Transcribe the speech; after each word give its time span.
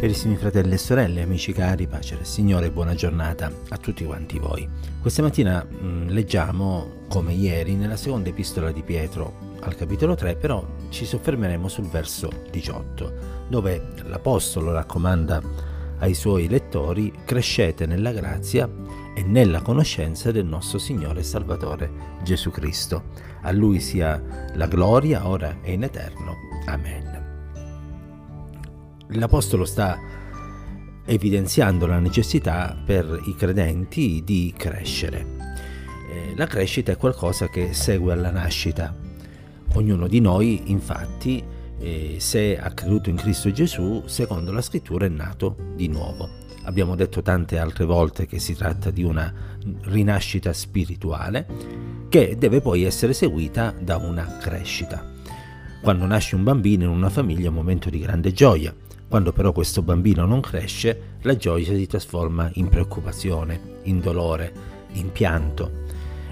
Carissimi 0.00 0.36
fratelli 0.36 0.72
e 0.72 0.78
sorelle, 0.78 1.20
amici 1.20 1.52
cari, 1.52 1.86
pace 1.86 2.16
del 2.16 2.24
Signore 2.24 2.68
e 2.68 2.70
buona 2.70 2.94
giornata 2.94 3.52
a 3.68 3.76
tutti 3.76 4.02
quanti 4.06 4.38
voi. 4.38 4.66
Questa 4.98 5.20
mattina 5.20 5.62
mh, 5.62 5.86
mm, 5.86 6.08
leggiamo, 6.08 7.04
come 7.06 7.34
ieri, 7.34 7.74
nella 7.74 7.96
seconda 7.96 8.30
epistola 8.30 8.72
di 8.72 8.80
Pietro 8.80 9.58
al 9.60 9.74
capitolo 9.74 10.14
3, 10.14 10.36
però 10.36 10.66
ci 10.88 11.04
soffermeremo 11.04 11.68
sul 11.68 11.84
verso 11.84 12.30
18, 12.50 13.12
dove 13.50 13.88
l'Apostolo 14.06 14.72
raccomanda 14.72 15.42
ai 15.98 16.14
suoi 16.14 16.48
lettori 16.48 17.12
crescete 17.26 17.84
nella 17.84 18.12
grazia 18.12 18.66
e 19.14 19.22
nella 19.22 19.60
conoscenza 19.60 20.32
del 20.32 20.46
nostro 20.46 20.78
Signore 20.78 21.20
e 21.20 21.24
Salvatore 21.24 21.90
Gesù 22.22 22.50
Cristo. 22.50 23.02
A 23.42 23.50
Lui 23.52 23.80
sia 23.80 24.48
la 24.54 24.66
gloria, 24.66 25.28
ora 25.28 25.58
e 25.60 25.72
in 25.72 25.82
eterno. 25.82 26.36
Amen 26.64 27.19
l'Apostolo 29.12 29.64
sta 29.64 29.98
evidenziando 31.04 31.86
la 31.86 31.98
necessità 31.98 32.76
per 32.84 33.20
i 33.26 33.34
credenti 33.34 34.22
di 34.24 34.54
crescere. 34.56 35.26
Eh, 36.10 36.34
la 36.36 36.46
crescita 36.46 36.92
è 36.92 36.96
qualcosa 36.96 37.48
che 37.48 37.72
segue 37.72 38.12
alla 38.12 38.30
nascita. 38.30 38.94
Ognuno 39.74 40.06
di 40.06 40.20
noi, 40.20 40.70
infatti, 40.70 41.42
eh, 41.78 42.16
se 42.18 42.58
ha 42.58 42.70
creduto 42.70 43.10
in 43.10 43.16
Cristo 43.16 43.50
Gesù, 43.50 44.02
secondo 44.06 44.52
la 44.52 44.62
scrittura 44.62 45.06
è 45.06 45.08
nato 45.08 45.56
di 45.74 45.88
nuovo. 45.88 46.28
Abbiamo 46.64 46.94
detto 46.94 47.22
tante 47.22 47.58
altre 47.58 47.84
volte 47.84 48.26
che 48.26 48.38
si 48.38 48.54
tratta 48.54 48.90
di 48.90 49.02
una 49.02 49.32
rinascita 49.82 50.52
spirituale 50.52 51.46
che 52.08 52.36
deve 52.38 52.60
poi 52.60 52.84
essere 52.84 53.12
seguita 53.12 53.74
da 53.80 53.96
una 53.96 54.36
crescita. 54.38 55.08
Quando 55.80 56.04
nasce 56.04 56.34
un 56.34 56.44
bambino 56.44 56.84
in 56.84 56.90
una 56.90 57.08
famiglia 57.08 57.46
è 57.46 57.48
un 57.48 57.54
momento 57.54 57.88
di 57.88 57.98
grande 57.98 58.32
gioia, 58.32 58.74
quando 59.10 59.32
però 59.32 59.50
questo 59.50 59.82
bambino 59.82 60.24
non 60.24 60.40
cresce, 60.40 61.16
la 61.22 61.36
gioia 61.36 61.64
si 61.74 61.86
trasforma 61.88 62.48
in 62.54 62.68
preoccupazione, 62.68 63.78
in 63.82 63.98
dolore, 63.98 64.52
in 64.92 65.10
pianto. 65.10 65.78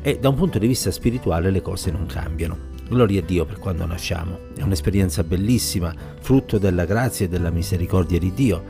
E 0.01 0.21
da 0.21 0.29
un 0.29 0.37
punto 0.37 0.61
di 0.61 0.69
vista 0.69 0.93
spirituale 0.93 1.51
le 1.51 1.61
cose 1.61 1.91
non 1.91 2.07
cambiano. 2.07 2.57
Gloria 2.89 3.19
a 3.19 3.25
Dio 3.25 3.45
per 3.47 3.59
quando 3.59 3.85
nasciamo. 3.85 4.39
È 4.55 4.63
un'esperienza 4.63 5.25
bellissima, 5.25 5.93
frutto 6.21 6.57
della 6.59 6.85
grazia 6.85 7.27
e 7.27 7.29
della 7.29 7.51
misericordia 7.51 8.21
di 8.21 8.33
Dio, 8.33 8.63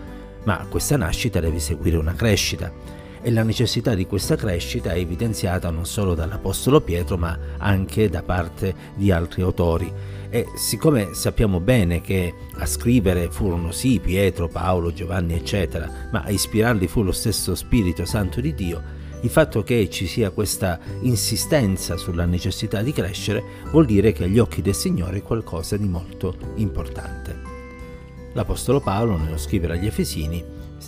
ma 0.45 0.65
questa 0.71 0.97
nascita 0.97 1.39
deve 1.39 1.59
seguire 1.59 1.99
una 1.99 2.15
crescita. 2.15 2.73
E 3.21 3.31
la 3.31 3.43
necessità 3.43 3.95
di 3.95 4.07
questa 4.07 4.37
crescita 4.37 4.93
è 4.93 4.99
evidenziata 4.99 5.69
non 5.69 5.85
solo 5.85 6.15
dall'Apostolo 6.15 6.81
Pietro, 6.81 7.19
ma 7.19 7.39
anche 7.59 8.09
da 8.09 8.23
parte 8.23 8.75
di 8.95 9.13
altri 9.13 9.43
autori 9.43 9.93
e 10.31 10.47
siccome 10.55 11.15
sappiamo 11.15 11.61
bene 11.61 12.01
che 12.01 12.33
a 12.55 12.67
scrivere 12.67 13.31
furono 13.31 13.73
sì 13.73 13.99
Pietro, 13.99 14.49
Paolo, 14.49 14.93
Giovanni, 14.93 15.35
eccetera, 15.35 16.09
ma 16.13 16.23
a 16.23 16.31
ispirarli 16.31 16.87
fu 16.87 17.03
lo 17.03 17.13
stesso 17.13 17.55
Spirito 17.55 18.05
Santo 18.05 18.41
di 18.41 18.55
Dio, 18.55 18.83
il 19.23 19.31
fatto 19.31 19.63
che 19.63 19.89
ci 19.91 20.07
sia 20.07 20.31
questa 20.31 20.79
insistenza 21.01 21.97
sulla 21.97 22.25
necessità 22.25 22.83
di 22.83 22.93
crescere 22.93 23.43
vuol 23.71 23.85
dire 23.85 24.13
che 24.13 24.25
agli 24.25 24.39
occhi 24.39 24.63
del 24.63 24.75
Signore 24.75 25.19
è 25.19 25.23
qualcosa 25.23 25.77
di 25.77 25.89
molto 25.89 26.37
importante. 26.57 27.37
L'Apostolo 28.35 28.81
Paolo, 28.81 29.17
nello 29.17 29.39
scrivere 29.39 29.75
agli 29.75 29.87
Efesini, 29.87 30.45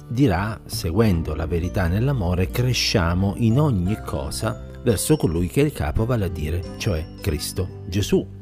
dirà, 0.07 0.61
seguendo 0.67 1.35
la 1.35 1.47
verità 1.47 1.89
nell'amore, 1.89 2.51
cresciamo 2.51 3.35
in 3.39 3.59
ogni 3.59 3.99
cosa 4.05 4.69
verso 4.83 5.17
colui 5.17 5.49
che 5.49 5.63
è 5.63 5.65
il 5.65 5.73
capo, 5.73 6.07
vale 6.07 6.27
a 6.27 6.29
dire, 6.29 6.63
cioè 6.77 7.05
Cristo 7.21 7.83
Gesù. 7.87 8.40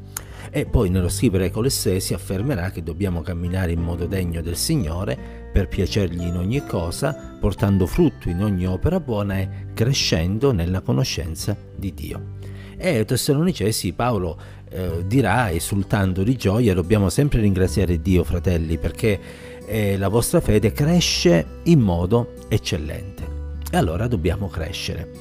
E 0.51 0.65
poi 0.65 0.89
nello 0.89 1.09
scrivere 1.09 1.45
ai 1.45 1.51
Colossesi 1.51 2.13
affermerà 2.13 2.71
che 2.71 2.81
dobbiamo 2.81 3.21
camminare 3.21 3.71
in 3.71 3.81
modo 3.81 4.07
degno 4.07 4.41
del 4.41 4.55
Signore 4.55 5.17
per 5.51 5.67
piacergli 5.67 6.25
in 6.25 6.37
ogni 6.37 6.65
cosa, 6.65 7.37
portando 7.39 7.85
frutto 7.85 8.29
in 8.29 8.41
ogni 8.41 8.65
opera 8.65 8.99
buona 8.99 9.37
e 9.37 9.49
crescendo 9.73 10.51
nella 10.51 10.81
conoscenza 10.81 11.55
di 11.75 11.93
Dio. 11.93 12.37
E 12.77 12.97
ai 12.97 13.05
Tessalonicesi 13.05 13.93
Paolo 13.93 14.37
eh, 14.69 15.03
dirà, 15.05 15.51
esultando 15.51 16.23
di 16.23 16.35
gioia, 16.35 16.73
dobbiamo 16.73 17.09
sempre 17.09 17.41
ringraziare 17.41 18.01
Dio, 18.01 18.23
fratelli, 18.23 18.77
perché 18.77 19.19
eh, 19.65 19.97
la 19.97 20.07
vostra 20.07 20.39
fede 20.39 20.71
cresce 20.71 21.45
in 21.63 21.79
modo 21.79 22.33
eccellente. 22.47 23.37
E 23.71 23.77
allora 23.77 24.07
dobbiamo 24.07 24.47
crescere. 24.47 25.11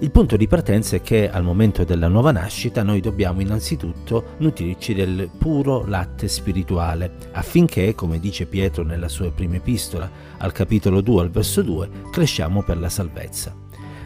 Il 0.00 0.12
punto 0.12 0.36
di 0.36 0.46
partenza 0.46 0.94
è 0.94 1.02
che 1.02 1.28
al 1.28 1.42
momento 1.42 1.82
della 1.82 2.06
nuova 2.06 2.30
nascita 2.30 2.84
noi 2.84 3.00
dobbiamo 3.00 3.40
innanzitutto 3.40 4.36
nutrirci 4.36 4.94
del 4.94 5.28
puro 5.36 5.84
latte 5.86 6.28
spirituale, 6.28 7.14
affinché, 7.32 7.96
come 7.96 8.20
dice 8.20 8.46
Pietro 8.46 8.84
nella 8.84 9.08
sua 9.08 9.32
prima 9.32 9.56
epistola, 9.56 10.08
al 10.36 10.52
capitolo 10.52 11.00
2 11.00 11.22
al 11.22 11.30
verso 11.30 11.62
2, 11.62 11.90
cresciamo 12.12 12.62
per 12.62 12.78
la 12.78 12.88
salvezza. 12.88 13.52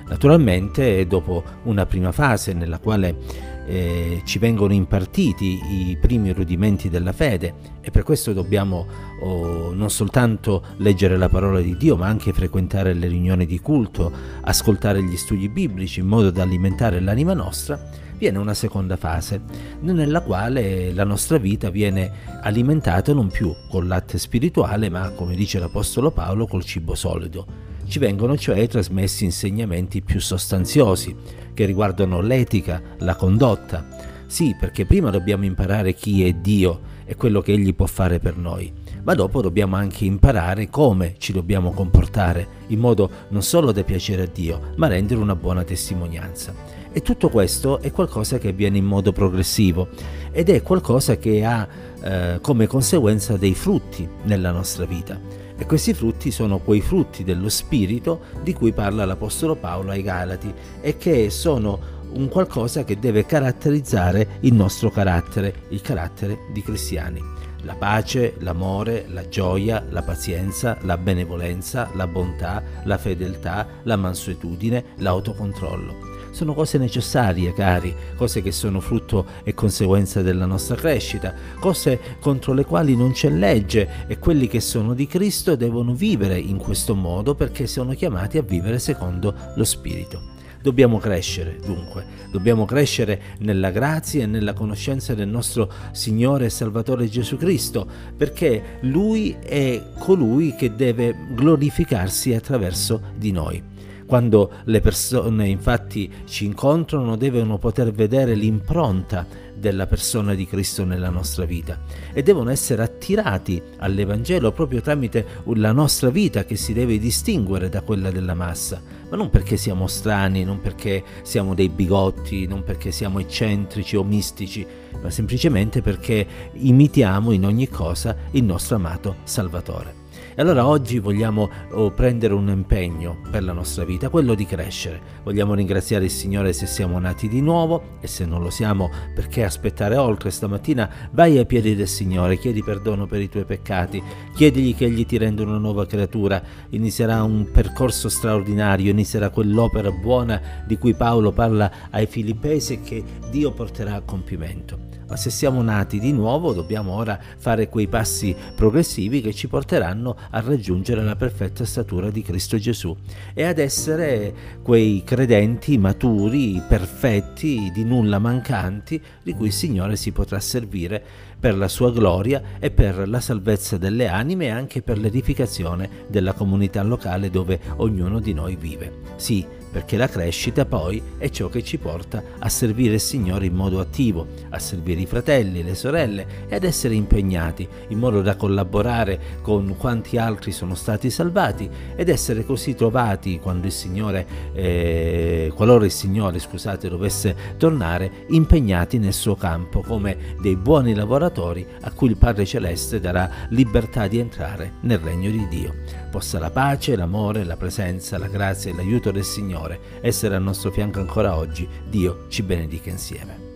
Naturalmente, 0.08 1.06
dopo 1.06 1.42
una 1.64 1.84
prima 1.84 2.10
fase 2.10 2.54
nella 2.54 2.78
quale 2.78 3.50
eh, 3.66 4.22
ci 4.24 4.38
vengono 4.38 4.72
impartiti 4.72 5.60
i 5.90 5.98
primi 6.00 6.32
rudimenti 6.32 6.88
della 6.88 7.12
fede 7.12 7.54
e 7.80 7.90
per 7.90 8.02
questo 8.02 8.32
dobbiamo 8.32 8.86
oh, 9.20 9.72
non 9.72 9.90
soltanto 9.90 10.64
leggere 10.78 11.16
la 11.16 11.28
parola 11.28 11.60
di 11.60 11.76
Dio 11.76 11.96
ma 11.96 12.06
anche 12.06 12.32
frequentare 12.32 12.94
le 12.94 13.06
riunioni 13.06 13.46
di 13.46 13.60
culto, 13.60 14.12
ascoltare 14.42 15.02
gli 15.02 15.16
studi 15.16 15.48
biblici 15.48 16.00
in 16.00 16.06
modo 16.06 16.30
da 16.30 16.42
alimentare 16.42 17.00
l'anima 17.00 17.34
nostra, 17.34 17.80
viene 18.18 18.38
una 18.38 18.54
seconda 18.54 18.96
fase 18.96 19.40
nella 19.80 20.20
quale 20.20 20.92
la 20.92 21.04
nostra 21.04 21.38
vita 21.38 21.70
viene 21.70 22.10
alimentata 22.42 23.12
non 23.12 23.28
più 23.28 23.52
col 23.68 23.86
latte 23.86 24.18
spirituale 24.18 24.88
ma 24.88 25.10
come 25.10 25.34
dice 25.34 25.58
l'Apostolo 25.58 26.10
Paolo 26.10 26.46
col 26.46 26.64
cibo 26.64 26.94
solido. 26.94 27.70
Ci 27.84 27.98
vengono 27.98 28.38
cioè 28.38 28.68
trasmessi 28.68 29.24
insegnamenti 29.24 30.02
più 30.02 30.20
sostanziosi 30.20 31.14
che 31.54 31.64
riguardano 31.64 32.20
l'etica, 32.20 32.80
la 32.98 33.14
condotta. 33.14 33.86
Sì, 34.26 34.56
perché 34.58 34.86
prima 34.86 35.10
dobbiamo 35.10 35.44
imparare 35.44 35.94
chi 35.94 36.24
è 36.24 36.32
Dio 36.32 36.90
e 37.04 37.16
quello 37.16 37.40
che 37.40 37.52
Egli 37.52 37.74
può 37.74 37.86
fare 37.86 38.18
per 38.18 38.36
noi, 38.36 38.72
ma 39.02 39.14
dopo 39.14 39.42
dobbiamo 39.42 39.76
anche 39.76 40.04
imparare 40.04 40.70
come 40.70 41.16
ci 41.18 41.32
dobbiamo 41.32 41.72
comportare, 41.72 42.46
in 42.68 42.78
modo 42.78 43.10
non 43.28 43.42
solo 43.42 43.72
da 43.72 43.84
piacere 43.84 44.22
a 44.22 44.30
Dio, 44.32 44.72
ma 44.76 44.86
rendere 44.86 45.20
una 45.20 45.36
buona 45.36 45.64
testimonianza. 45.64 46.54
E 46.94 47.00
tutto 47.00 47.28
questo 47.30 47.80
è 47.80 47.90
qualcosa 47.90 48.38
che 48.38 48.48
avviene 48.48 48.78
in 48.78 48.84
modo 48.84 49.12
progressivo 49.12 49.88
ed 50.30 50.50
è 50.50 50.62
qualcosa 50.62 51.16
che 51.16 51.44
ha 51.44 51.66
eh, 52.02 52.38
come 52.40 52.66
conseguenza 52.66 53.36
dei 53.36 53.54
frutti 53.54 54.06
nella 54.24 54.50
nostra 54.50 54.84
vita. 54.84 55.18
E 55.62 55.66
questi 55.66 55.94
frutti 55.94 56.32
sono 56.32 56.58
quei 56.58 56.80
frutti 56.80 57.22
dello 57.22 57.48
Spirito 57.48 58.22
di 58.42 58.52
cui 58.52 58.72
parla 58.72 59.04
l'Apostolo 59.04 59.54
Paolo 59.54 59.92
ai 59.92 60.02
Galati 60.02 60.52
e 60.80 60.96
che 60.96 61.30
sono 61.30 61.78
un 62.14 62.26
qualcosa 62.26 62.82
che 62.82 62.98
deve 62.98 63.24
caratterizzare 63.26 64.38
il 64.40 64.54
nostro 64.54 64.90
carattere, 64.90 65.66
il 65.68 65.80
carattere 65.80 66.46
di 66.52 66.62
cristiani. 66.62 67.22
La 67.62 67.76
pace, 67.76 68.34
l'amore, 68.40 69.04
la 69.06 69.28
gioia, 69.28 69.86
la 69.88 70.02
pazienza, 70.02 70.78
la 70.80 70.98
benevolenza, 70.98 71.90
la 71.94 72.08
bontà, 72.08 72.60
la 72.82 72.98
fedeltà, 72.98 73.64
la 73.84 73.94
mansuetudine, 73.94 74.84
l'autocontrollo 74.96 76.11
sono 76.32 76.54
cose 76.54 76.78
necessarie, 76.78 77.52
cari, 77.52 77.94
cose 78.16 78.42
che 78.42 78.50
sono 78.50 78.80
frutto 78.80 79.26
e 79.44 79.54
conseguenza 79.54 80.22
della 80.22 80.46
nostra 80.46 80.74
crescita, 80.74 81.32
cose 81.60 82.00
contro 82.20 82.52
le 82.52 82.64
quali 82.64 82.96
non 82.96 83.12
c'è 83.12 83.30
legge 83.30 84.06
e 84.08 84.18
quelli 84.18 84.48
che 84.48 84.60
sono 84.60 84.94
di 84.94 85.06
Cristo 85.06 85.54
devono 85.54 85.94
vivere 85.94 86.38
in 86.38 86.56
questo 86.56 86.94
modo 86.94 87.34
perché 87.34 87.66
sono 87.66 87.94
chiamati 87.94 88.38
a 88.38 88.42
vivere 88.42 88.78
secondo 88.78 89.34
lo 89.54 89.64
Spirito. 89.64 90.30
Dobbiamo 90.62 90.98
crescere, 90.98 91.58
dunque, 91.64 92.04
dobbiamo 92.30 92.64
crescere 92.64 93.20
nella 93.38 93.72
grazia 93.72 94.22
e 94.22 94.26
nella 94.26 94.52
conoscenza 94.52 95.12
del 95.12 95.26
nostro 95.26 95.68
Signore 95.90 96.44
e 96.44 96.50
Salvatore 96.50 97.08
Gesù 97.08 97.36
Cristo, 97.36 97.84
perché 98.16 98.78
Lui 98.82 99.36
è 99.42 99.82
colui 99.98 100.54
che 100.54 100.76
deve 100.76 101.16
glorificarsi 101.34 102.32
attraverso 102.32 103.02
di 103.16 103.32
noi. 103.32 103.71
Quando 104.12 104.50
le 104.64 104.82
persone 104.82 105.48
infatti 105.48 106.12
ci 106.26 106.44
incontrano 106.44 107.16
devono 107.16 107.56
poter 107.56 107.92
vedere 107.92 108.34
l'impronta 108.34 109.26
della 109.56 109.86
persona 109.86 110.34
di 110.34 110.46
Cristo 110.46 110.84
nella 110.84 111.08
nostra 111.08 111.46
vita 111.46 111.80
e 112.12 112.22
devono 112.22 112.50
essere 112.50 112.82
attirati 112.82 113.62
all'Evangelo 113.78 114.52
proprio 114.52 114.82
tramite 114.82 115.24
la 115.54 115.72
nostra 115.72 116.10
vita 116.10 116.44
che 116.44 116.56
si 116.56 116.74
deve 116.74 116.98
distinguere 116.98 117.70
da 117.70 117.80
quella 117.80 118.10
della 118.10 118.34
massa, 118.34 118.82
ma 119.08 119.16
non 119.16 119.30
perché 119.30 119.56
siamo 119.56 119.86
strani, 119.86 120.44
non 120.44 120.60
perché 120.60 121.02
siamo 121.22 121.54
dei 121.54 121.70
bigotti, 121.70 122.46
non 122.46 122.64
perché 122.64 122.90
siamo 122.90 123.18
eccentrici 123.18 123.96
o 123.96 124.04
mistici, 124.04 124.66
ma 125.00 125.08
semplicemente 125.08 125.80
perché 125.80 126.26
imitiamo 126.52 127.32
in 127.32 127.46
ogni 127.46 127.66
cosa 127.66 128.14
il 128.32 128.44
nostro 128.44 128.76
amato 128.76 129.16
Salvatore. 129.24 130.01
E 130.34 130.40
allora 130.40 130.66
oggi 130.66 130.98
vogliamo 130.98 131.50
oh, 131.72 131.90
prendere 131.90 132.32
un 132.32 132.48
impegno 132.48 133.18
per 133.30 133.44
la 133.44 133.52
nostra 133.52 133.84
vita, 133.84 134.08
quello 134.08 134.34
di 134.34 134.46
crescere. 134.46 135.20
Vogliamo 135.24 135.52
ringraziare 135.52 136.04
il 136.04 136.10
Signore 136.10 136.54
se 136.54 136.64
siamo 136.64 136.98
nati 136.98 137.28
di 137.28 137.42
nuovo 137.42 137.98
e 138.00 138.06
se 138.06 138.24
non 138.24 138.42
lo 138.42 138.48
siamo 138.48 138.90
perché 139.14 139.44
aspettare 139.44 139.94
oltre 139.96 140.30
stamattina? 140.30 140.88
Vai 141.10 141.36
ai 141.36 141.44
piedi 141.44 141.74
del 141.74 141.86
Signore, 141.86 142.38
chiedi 142.38 142.62
perdono 142.62 143.06
per 143.06 143.20
i 143.20 143.28
tuoi 143.28 143.44
peccati, 143.44 144.02
chiedigli 144.34 144.74
che 144.74 144.86
Egli 144.86 145.04
ti 145.04 145.18
renda 145.18 145.42
una 145.42 145.58
nuova 145.58 145.84
creatura, 145.84 146.42
inizierà 146.70 147.22
un 147.22 147.50
percorso 147.50 148.08
straordinario, 148.08 148.90
inizierà 148.90 149.28
quell'opera 149.28 149.90
buona 149.90 150.40
di 150.66 150.78
cui 150.78 150.94
Paolo 150.94 151.32
parla 151.32 151.70
ai 151.90 152.06
Filippesi 152.06 152.72
e 152.72 152.80
che 152.80 153.04
Dio 153.30 153.52
porterà 153.52 153.96
a 153.96 154.00
compimento 154.00 154.91
ma 155.12 155.18
se 155.18 155.28
siamo 155.28 155.60
nati 155.60 155.98
di 155.98 156.10
nuovo 156.10 156.54
dobbiamo 156.54 156.92
ora 156.92 157.20
fare 157.36 157.68
quei 157.68 157.86
passi 157.86 158.34
progressivi 158.54 159.20
che 159.20 159.34
ci 159.34 159.46
porteranno 159.46 160.16
a 160.30 160.40
raggiungere 160.40 161.04
la 161.04 161.16
perfetta 161.16 161.66
statura 161.66 162.08
di 162.08 162.22
Cristo 162.22 162.56
Gesù 162.56 162.96
e 163.34 163.44
ad 163.44 163.58
essere 163.58 164.34
quei 164.62 165.02
credenti 165.04 165.76
maturi, 165.76 166.62
perfetti, 166.66 167.70
di 167.74 167.84
nulla 167.84 168.18
mancanti, 168.18 168.98
di 169.22 169.34
cui 169.34 169.48
il 169.48 169.52
Signore 169.52 169.96
si 169.96 170.12
potrà 170.12 170.40
servire 170.40 171.04
per 171.38 171.58
la 171.58 171.68
sua 171.68 171.92
gloria 171.92 172.42
e 172.58 172.70
per 172.70 173.06
la 173.06 173.20
salvezza 173.20 173.76
delle 173.76 174.08
anime 174.08 174.46
e 174.46 174.50
anche 174.50 174.80
per 174.80 174.96
l'edificazione 174.96 176.06
della 176.08 176.32
comunità 176.32 176.82
locale 176.82 177.28
dove 177.28 177.60
ognuno 177.76 178.18
di 178.18 178.32
noi 178.32 178.56
vive. 178.56 179.00
Sì, 179.16 179.44
perché 179.72 179.96
la 179.96 180.06
crescita 180.06 180.66
poi 180.66 181.02
è 181.16 181.30
ciò 181.30 181.48
che 181.48 181.64
ci 181.64 181.78
porta 181.78 182.22
a 182.38 182.48
servire 182.50 182.94
il 182.94 183.00
Signore 183.00 183.46
in 183.46 183.54
modo 183.54 183.80
attivo, 183.80 184.26
a 184.50 184.58
servire 184.58 185.00
i 185.00 185.06
fratelli, 185.06 185.62
le 185.62 185.74
sorelle 185.74 186.26
e 186.46 186.54
ad 186.54 186.64
essere 186.64 186.94
impegnati 186.94 187.66
in 187.88 187.98
modo 187.98 188.20
da 188.20 188.36
collaborare 188.36 189.40
con 189.40 189.74
quanti 189.78 190.18
altri 190.18 190.52
sono 190.52 190.74
stati 190.74 191.08
salvati 191.10 191.68
ed 191.96 192.10
essere 192.10 192.44
così 192.44 192.74
trovati 192.74 193.38
quando 193.40 193.66
il 193.66 193.72
Signore, 193.72 194.26
eh, 194.52 195.50
qualora 195.54 195.86
il 195.86 195.90
Signore, 195.90 196.38
scusate, 196.38 196.90
dovesse 196.90 197.34
tornare, 197.56 198.26
impegnati 198.28 198.98
nel 198.98 199.14
suo 199.14 199.34
campo 199.34 199.80
come 199.80 200.36
dei 200.40 200.56
buoni 200.56 200.94
lavoratori 200.94 201.66
a 201.80 201.90
cui 201.92 202.10
il 202.10 202.16
Padre 202.16 202.44
Celeste 202.44 203.00
darà 203.00 203.30
libertà 203.48 204.06
di 204.06 204.18
entrare 204.18 204.74
nel 204.80 204.98
regno 204.98 205.30
di 205.30 205.48
Dio. 205.48 205.74
Possa 206.10 206.38
la 206.38 206.50
pace, 206.50 206.94
l'amore, 206.94 207.42
la 207.42 207.56
presenza, 207.56 208.18
la 208.18 208.26
grazia 208.26 208.70
e 208.70 208.74
l'aiuto 208.74 209.10
del 209.10 209.24
Signore 209.62 209.80
essere 210.00 210.34
al 210.34 210.42
nostro 210.42 210.70
fianco 210.70 210.98
ancora 210.98 211.36
oggi. 211.36 211.68
Dio 211.88 212.26
ci 212.28 212.42
benedica 212.42 212.90
insieme. 212.90 213.51